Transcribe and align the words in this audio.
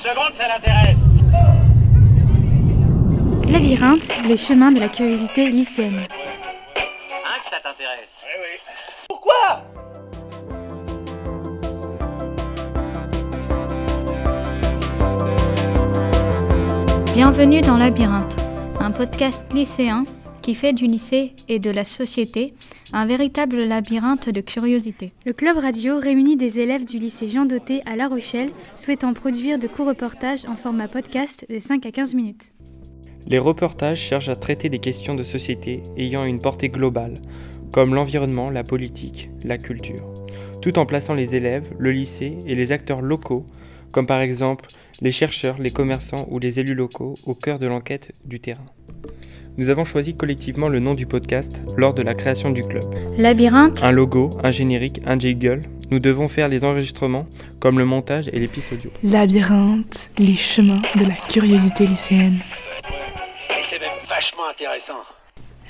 secondes, 0.00 0.32
ça 0.38 0.48
l'intéresse. 0.48 0.96
Labyrinthe, 3.50 4.08
les 4.26 4.36
chemins 4.36 4.72
de 4.72 4.80
la 4.80 4.88
curiosité 4.88 5.48
lycéenne. 5.48 6.06
Hein, 6.06 7.38
que 7.44 7.50
ça 7.50 7.60
t'intéresse 7.62 8.08
Oui, 8.22 8.36
oui. 8.40 8.58
Pourquoi? 9.08 9.62
Bienvenue 17.14 17.60
dans 17.60 17.76
Labyrinthe, 17.76 18.36
un 18.80 18.92
podcast 18.92 19.52
lycéen 19.52 20.04
qui 20.40 20.54
fait 20.54 20.72
du 20.72 20.86
lycée 20.86 21.34
et 21.48 21.58
de 21.58 21.70
la 21.70 21.84
société 21.84 22.54
un 22.92 23.06
véritable 23.06 23.58
labyrinthe 23.58 24.30
de 24.30 24.40
curiosité. 24.40 25.12
Le 25.24 25.32
club 25.32 25.56
radio 25.56 25.98
réunit 25.98 26.36
des 26.36 26.60
élèves 26.60 26.84
du 26.84 26.98
lycée 26.98 27.28
Jean 27.28 27.44
Doté 27.44 27.82
à 27.86 27.96
La 27.96 28.08
Rochelle 28.08 28.50
souhaitant 28.74 29.14
produire 29.14 29.58
de 29.58 29.68
courts 29.68 29.86
reportages 29.86 30.44
en 30.46 30.56
format 30.56 30.88
podcast 30.88 31.46
de 31.48 31.58
5 31.58 31.86
à 31.86 31.92
15 31.92 32.14
minutes. 32.14 32.52
Les 33.28 33.38
reportages 33.38 34.00
cherchent 34.00 34.28
à 34.28 34.36
traiter 34.36 34.68
des 34.68 34.78
questions 34.78 35.14
de 35.14 35.22
société 35.22 35.82
ayant 35.96 36.24
une 36.24 36.38
portée 36.38 36.68
globale, 36.68 37.14
comme 37.72 37.94
l'environnement, 37.94 38.50
la 38.50 38.64
politique, 38.64 39.30
la 39.44 39.58
culture, 39.58 40.12
tout 40.60 40.78
en 40.78 40.86
plaçant 40.86 41.14
les 41.14 41.36
élèves, 41.36 41.72
le 41.78 41.92
lycée 41.92 42.38
et 42.46 42.54
les 42.54 42.72
acteurs 42.72 43.02
locaux, 43.02 43.46
comme 43.92 44.06
par 44.06 44.20
exemple 44.20 44.66
les 45.00 45.12
chercheurs, 45.12 45.58
les 45.58 45.70
commerçants 45.70 46.26
ou 46.30 46.38
les 46.38 46.60
élus 46.60 46.74
locaux, 46.74 47.14
au 47.26 47.34
cœur 47.34 47.58
de 47.58 47.68
l'enquête 47.68 48.12
du 48.24 48.40
terrain. 48.40 48.66
Nous 49.60 49.68
avons 49.68 49.84
choisi 49.84 50.16
collectivement 50.16 50.68
le 50.68 50.78
nom 50.78 50.92
du 50.92 51.04
podcast 51.04 51.74
lors 51.76 51.92
de 51.92 52.00
la 52.00 52.14
création 52.14 52.48
du 52.48 52.62
club. 52.62 52.82
Labyrinthe, 53.18 53.82
Un 53.82 53.92
logo, 53.92 54.30
un 54.42 54.50
générique, 54.50 55.02
un 55.06 55.18
jingle. 55.18 55.60
Nous 55.90 55.98
devons 55.98 56.28
faire 56.28 56.48
les 56.48 56.64
enregistrements, 56.64 57.26
comme 57.60 57.78
le 57.78 57.84
montage 57.84 58.30
et 58.32 58.40
les 58.40 58.48
pistes 58.48 58.72
audio. 58.72 58.90
Labyrinthe, 59.02 60.08
les 60.16 60.34
chemins 60.34 60.80
de 60.94 61.04
la 61.04 61.14
curiosité 61.28 61.84
lycéenne. 61.84 62.38
Et 63.50 63.62
c'est 63.68 63.78
même 63.80 63.90
vachement 64.08 64.48
intéressant. 64.50 65.02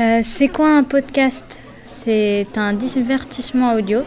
Euh, 0.00 0.20
c'est 0.24 0.48
quoi 0.48 0.68
un 0.68 0.82
podcast? 0.82 1.60
C'est 1.84 2.48
un 2.56 2.72
divertissement 2.72 3.74
audio. 3.74 4.00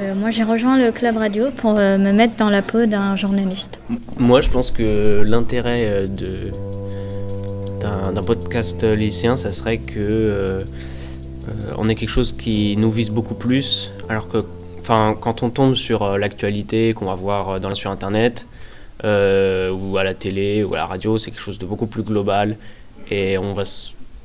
Euh, 0.00 0.16
moi 0.16 0.32
j'ai 0.32 0.42
rejoint 0.42 0.76
le 0.76 0.90
club 0.90 1.16
radio 1.16 1.52
pour 1.52 1.78
euh, 1.78 1.96
me 1.96 2.10
mettre 2.10 2.34
dans 2.34 2.50
la 2.50 2.62
peau 2.62 2.86
d'un 2.86 3.14
journaliste. 3.14 3.78
Moi, 4.18 4.40
je 4.40 4.50
pense 4.50 4.72
que 4.72 5.22
l'intérêt 5.24 6.08
de 6.08 6.34
d'un 7.84 8.22
podcast 8.22 8.82
lycéen, 8.82 9.36
ça 9.36 9.52
serait 9.52 9.78
que 9.78 9.98
euh, 10.00 10.64
euh, 11.48 11.74
on 11.78 11.88
ait 11.88 11.94
quelque 11.94 12.08
chose 12.08 12.32
qui 12.32 12.76
nous 12.76 12.90
vise 12.90 13.10
beaucoup 13.10 13.34
plus, 13.34 13.92
alors 14.08 14.28
que, 14.28 14.38
enfin, 14.80 15.14
quand 15.20 15.42
on 15.42 15.50
tombe 15.50 15.74
sur 15.74 16.02
euh, 16.02 16.18
l'actualité 16.18 16.94
qu'on 16.94 17.06
va 17.06 17.14
voir 17.14 17.60
dans 17.60 17.74
sur 17.74 17.90
internet 17.90 18.46
ou 19.02 19.98
à 19.98 20.04
la 20.04 20.14
télé 20.14 20.64
ou 20.64 20.74
à 20.74 20.78
la 20.78 20.86
radio, 20.86 21.18
c'est 21.18 21.30
quelque 21.30 21.42
chose 21.42 21.58
de 21.58 21.66
beaucoup 21.66 21.86
plus 21.86 22.02
global 22.02 22.56
et 23.10 23.36
on 23.36 23.52
va, 23.52 23.64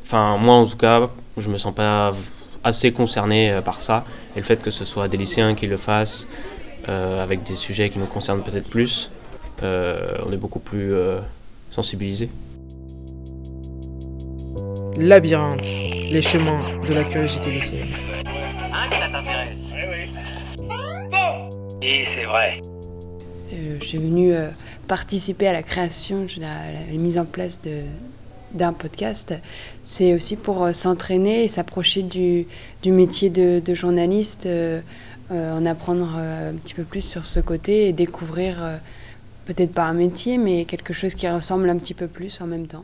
enfin, 0.04 0.38
moi 0.38 0.56
en 0.56 0.66
tout 0.66 0.78
cas, 0.78 1.10
je 1.38 1.50
me 1.50 1.58
sens 1.58 1.76
pas 1.76 2.14
assez 2.64 2.94
concerné 2.94 3.60
par 3.66 3.82
ça 3.82 4.06
et 4.38 4.40
le 4.40 4.46
fait 4.46 4.62
que 4.62 4.72
ce 4.72 4.86
soit 4.86 5.10
des 5.10 5.18
lycéens 5.18 5.54
qui 5.54 5.68
le 5.68 5.76
fassent 5.76 6.28
avec 6.88 7.44
des 7.44 7.56
sujets 7.56 7.90
qui 7.90 8.00
nous 8.00 8.06
concernent 8.06 8.42
peut-être 8.42 8.70
plus, 8.70 9.12
on 9.62 10.32
est 10.32 10.38
beaucoup 10.38 10.60
plus 10.60 10.94
euh, 10.94 11.20
sensibilisé. 11.72 12.30
Labyrinthe, 15.00 15.66
les 16.12 16.22
chemins 16.22 16.62
de 16.88 16.94
la 16.94 17.04
curiosité 17.04 17.52
lycéenne. 17.52 17.88
Hein, 18.74 18.88
que 18.90 18.96
ça 18.96 19.08
t'intéresse 19.12 19.50
Oui, 19.72 19.82
oui. 19.90 20.68
Et 21.82 22.06
c'est 22.14 22.26
vrai. 22.26 22.62
Euh, 23.54 23.76
je 23.82 23.86
suis 23.86 23.98
venue 23.98 24.34
euh, 24.34 24.50
participer 24.88 25.48
à 25.48 25.54
la 25.54 25.64
création, 25.64 26.24
de 26.24 26.42
la, 26.42 26.72
la 26.74 26.98
mise 26.98 27.18
en 27.18 27.26
place 27.26 27.62
de- 27.62 27.84
d'un 28.54 28.74
podcast. 28.74 29.34
C'est 29.84 30.14
aussi 30.14 30.36
pour 30.36 30.64
euh, 30.66 30.74
s'entraîner 30.74 31.44
et 31.46 31.48
s'approcher 31.48 32.04
du, 32.04 32.46
du 32.84 32.92
métier 32.92 33.30
de, 33.30 33.62
de 33.64 33.74
journaliste, 33.74 34.46
euh, 34.48 34.82
euh, 35.32 35.58
en 35.58 35.66
apprendre 35.66 36.10
euh, 36.18 36.52
un 36.52 36.56
petit 36.56 36.74
peu 36.74 36.84
plus 36.84 37.02
sur 37.02 37.26
ce 37.26 37.40
côté 37.40 37.88
et 37.88 37.94
découvrir 37.94 38.58
euh, 38.62 38.76
peut-être 39.46 39.72
pas 39.74 39.84
un 39.86 39.94
métier, 39.94 40.38
mais 40.38 40.66
quelque 40.66 40.92
chose 40.94 41.16
qui 41.16 41.28
ressemble 41.30 41.70
un 41.70 41.78
petit 41.78 41.94
peu 41.94 42.08
plus 42.08 42.42
en 42.42 42.48
même 42.48 42.68
temps. 42.68 42.84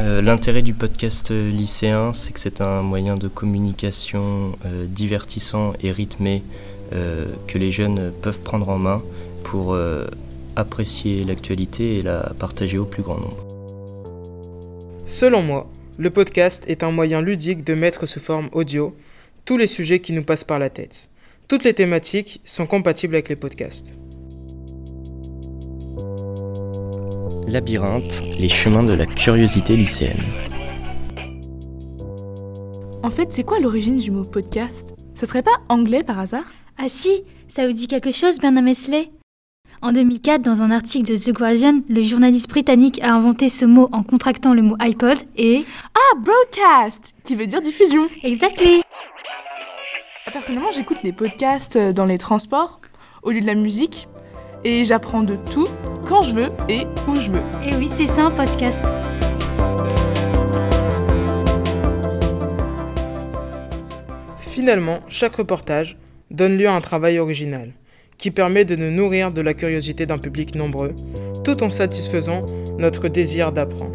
Euh, 0.00 0.22
L'intérêt 0.22 0.62
du 0.62 0.74
podcast 0.74 1.32
euh, 1.32 1.50
lycéen, 1.50 2.12
c'est 2.12 2.32
que 2.32 2.38
c'est 2.38 2.60
un 2.60 2.82
moyen 2.82 3.16
de 3.16 3.26
communication 3.26 4.56
euh, 4.64 4.86
divertissant 4.86 5.72
et 5.82 5.90
rythmé 5.92 6.42
que 7.46 7.58
les 7.58 7.70
jeunes 7.70 8.10
peuvent 8.22 8.40
prendre 8.40 8.70
en 8.70 8.78
main 8.78 8.96
pour 9.44 9.76
apprécier 10.56 11.22
l'actualité 11.22 11.98
et 11.98 12.00
la 12.00 12.32
partager 12.40 12.78
au 12.78 12.86
plus 12.86 13.02
grand 13.02 13.18
nombre. 13.18 13.46
Selon 15.04 15.42
moi, 15.42 15.70
le 15.98 16.08
podcast 16.08 16.64
est 16.66 16.82
un 16.82 16.90
moyen 16.90 17.20
ludique 17.20 17.62
de 17.62 17.74
mettre 17.74 18.06
sous 18.06 18.20
forme 18.20 18.48
audio 18.52 18.96
tous 19.44 19.58
les 19.58 19.66
sujets 19.66 20.00
qui 20.00 20.14
nous 20.14 20.22
passent 20.22 20.44
par 20.44 20.58
la 20.58 20.70
tête. 20.70 21.10
Toutes 21.46 21.64
les 21.64 21.74
thématiques 21.74 22.40
sont 22.46 22.64
compatibles 22.64 23.16
avec 23.16 23.28
les 23.28 23.36
podcasts. 23.36 24.00
Labyrinthe, 27.52 28.22
les 28.38 28.48
chemins 28.48 28.82
de 28.82 28.92
la 28.92 29.06
curiosité 29.06 29.76
lycéenne. 29.76 30.22
En 33.02 33.10
fait, 33.10 33.32
c'est 33.32 33.44
quoi 33.44 33.58
l'origine 33.58 33.96
du 33.96 34.10
mot 34.10 34.22
podcast? 34.22 34.96
Ça 35.14 35.26
serait 35.26 35.42
pas 35.42 35.58
anglais 35.68 36.02
par 36.02 36.18
hasard? 36.18 36.44
Ah 36.78 36.88
si, 36.88 37.22
ça 37.48 37.66
vous 37.66 37.72
dit 37.72 37.86
quelque 37.86 38.12
chose 38.12 38.38
Bernard 38.38 38.62
Mesley 38.62 39.10
En 39.82 39.92
2004, 39.92 40.42
dans 40.42 40.62
un 40.62 40.70
article 40.70 41.10
de 41.10 41.16
The 41.16 41.32
Guardian, 41.32 41.80
le 41.88 42.02
journaliste 42.02 42.48
britannique 42.48 43.00
a 43.02 43.12
inventé 43.12 43.48
ce 43.48 43.64
mot 43.64 43.88
en 43.92 44.02
contractant 44.02 44.54
le 44.54 44.62
mot 44.62 44.76
iPod 44.80 45.18
et... 45.36 45.64
Ah, 45.94 46.18
broadcast! 46.18 47.14
Qui 47.24 47.34
veut 47.34 47.46
dire 47.46 47.60
diffusion. 47.60 48.08
Exactly. 48.22 48.82
Personnellement, 50.32 50.70
j'écoute 50.72 51.02
les 51.02 51.12
podcasts 51.12 51.76
euh, 51.76 51.92
dans 51.92 52.04
les 52.04 52.18
transports, 52.18 52.80
au 53.22 53.30
lieu 53.30 53.40
de 53.40 53.46
la 53.46 53.54
musique, 53.54 54.08
et 54.64 54.84
j'apprends 54.84 55.22
de 55.22 55.36
tout, 55.52 55.68
quand 56.08 56.22
je 56.22 56.32
veux 56.32 56.48
et 56.68 56.86
où 57.06 57.14
je 57.14 57.30
veux. 57.30 57.42
Et 57.62 57.76
oui, 57.76 57.88
c'est 57.90 58.06
ça 58.06 58.24
un 58.24 58.30
podcast. 58.30 58.82
Finalement, 64.38 65.00
chaque 65.08 65.36
reportage 65.36 65.98
donne 66.30 66.56
lieu 66.56 66.66
à 66.66 66.74
un 66.74 66.80
travail 66.80 67.18
original, 67.18 67.72
qui 68.16 68.30
permet 68.30 68.64
de 68.64 68.74
nous 68.74 68.90
nourrir 68.90 69.32
de 69.32 69.40
la 69.42 69.54
curiosité 69.54 70.06
d'un 70.06 70.18
public 70.18 70.54
nombreux, 70.54 70.94
tout 71.44 71.62
en 71.62 71.70
satisfaisant 71.70 72.44
notre 72.78 73.08
désir 73.08 73.52
d'apprendre. 73.52 73.94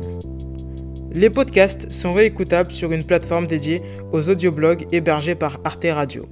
Les 1.16 1.30
podcasts 1.30 1.92
sont 1.92 2.14
réécoutables 2.14 2.72
sur 2.72 2.92
une 2.92 3.06
plateforme 3.06 3.48
dédiée 3.48 3.82
aux 4.12 4.30
audioblogs 4.30 4.88
hébergés 4.92 5.36
par 5.36 5.60
Arte 5.64 5.86
Radio. 5.86 6.26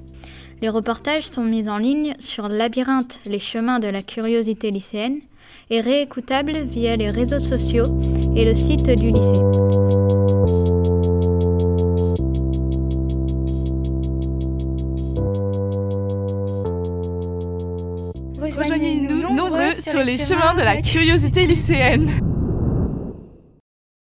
Les 0.61 0.69
reportages 0.69 1.27
sont 1.27 1.43
mis 1.43 1.67
en 1.69 1.77
ligne 1.77 2.15
sur 2.19 2.47
Labyrinthe, 2.47 3.19
les 3.25 3.39
chemins 3.39 3.79
de 3.79 3.87
la 3.87 4.01
curiosité 4.01 4.69
lycéenne 4.69 5.19
et 5.69 5.81
réécoutables 5.81 6.57
via 6.63 6.95
les 6.95 7.07
réseaux 7.07 7.39
sociaux 7.39 7.83
et 8.35 8.45
le 8.45 8.53
site 8.53 8.87
du 8.87 9.07
lycée. 9.07 9.41
Rejoignez-nous 18.41 19.33
nombreux 19.33 19.71
sur 19.79 20.03
les 20.03 20.17
chemins 20.17 20.53
de 20.55 20.61
la 20.61 20.81
curiosité 20.81 21.45
lycéenne. 21.45 22.30